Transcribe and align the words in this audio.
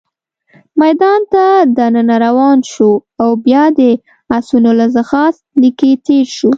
میدان 0.81 1.19
ته 1.33 1.45
دننه 1.77 2.15
روان 2.25 2.57
شوو، 2.71 2.95
او 3.21 3.29
بیا 3.45 3.63
د 3.79 3.79
اسونو 4.37 4.71
له 4.79 4.85
ځغاست 4.95 5.43
لیکې 5.61 5.91
تېر 6.05 6.25
شوو. 6.37 6.49